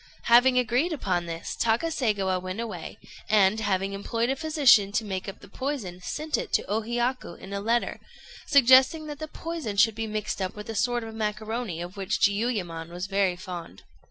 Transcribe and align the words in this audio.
Having 0.23 0.57
agreed 0.57 0.91
upon 0.93 1.27
this, 1.27 1.55
Takaségawa 1.55 2.41
went 2.41 2.59
away, 2.59 2.97
and, 3.29 3.59
having 3.59 3.93
employed 3.93 4.31
a 4.31 4.35
physician 4.35 4.91
to 4.93 5.05
make 5.05 5.29
up 5.29 5.41
the 5.41 5.47
poison, 5.47 6.01
sent 6.01 6.39
it 6.39 6.51
to 6.53 6.65
O 6.65 6.81
Hiyaku 6.81 7.35
in 7.35 7.53
a 7.53 7.61
letter, 7.61 7.99
suggesting 8.47 9.05
that 9.05 9.19
the 9.19 9.27
poison 9.27 9.77
should 9.77 9.93
be 9.93 10.07
mixed 10.07 10.41
up 10.41 10.55
with 10.55 10.71
a 10.71 10.75
sort 10.75 11.03
of 11.03 11.13
macaroni, 11.13 11.81
of 11.83 11.97
which 11.97 12.19
Jiuyémon 12.19 12.89
was 12.89 13.05
very 13.05 13.35
fond. 13.35 13.83